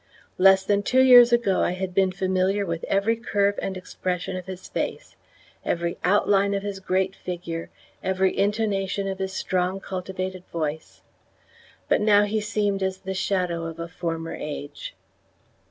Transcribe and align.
Less 0.39 0.63
than 0.65 0.81
two 0.81 1.03
years 1.03 1.31
ago 1.31 1.61
I 1.61 1.73
had 1.73 1.93
been 1.93 2.11
familiar 2.11 2.65
with 2.65 2.83
every 2.85 3.15
curve 3.15 3.59
and 3.61 3.77
expression 3.77 4.35
of 4.35 4.47
his 4.47 4.67
face, 4.67 5.15
every 5.63 5.99
outline 6.03 6.55
of 6.55 6.63
his 6.63 6.79
great 6.79 7.15
figure, 7.15 7.69
every 8.01 8.35
intonation 8.35 9.07
of 9.07 9.19
his 9.19 9.33
strong 9.33 9.79
cultivated 9.79 10.43
voice; 10.51 11.03
but 11.87 12.01
now 12.01 12.23
he 12.23 12.41
seemed 12.41 12.81
as 12.81 12.97
the 12.97 13.13
shadow 13.13 13.65
of 13.67 13.79
a 13.79 13.87
former 13.87 14.33
age. 14.33 14.95